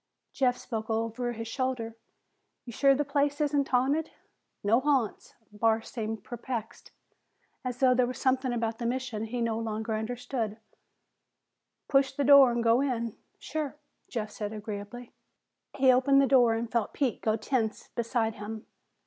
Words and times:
Jeff 0.33 0.57
spoke 0.57 0.89
over 0.89 1.33
his 1.33 1.47
shoulder. 1.47 1.95
"You 2.65 2.73
sure 2.73 2.95
the 2.95 3.05
place 3.05 3.39
isn't 3.39 3.67
haunted?" 3.67 4.09
"No 4.63 4.79
ha'nts." 4.79 5.35
Barr 5.51 5.83
seemed 5.83 6.23
perplexed, 6.23 6.89
as 7.63 7.77
though 7.77 7.93
there 7.93 8.07
was 8.07 8.17
something 8.19 8.51
about 8.51 8.79
the 8.79 8.87
mission 8.87 9.25
he 9.25 9.41
no 9.41 9.59
longer 9.59 9.93
understood. 9.93 10.57
"Push 11.87 12.13
the 12.13 12.23
door 12.23 12.49
an' 12.49 12.61
go 12.61 12.81
in." 12.81 13.15
"Sure," 13.37 13.77
Jeff 14.09 14.31
said 14.31 14.53
agreeably. 14.53 15.13
He 15.77 15.91
opened 15.91 16.19
the 16.19 16.25
door 16.25 16.55
and 16.55 16.71
felt 16.71 16.93
Pete 16.95 17.21
go 17.21 17.35
tense 17.37 17.89
beside 17.89 18.33
him. 18.33 18.65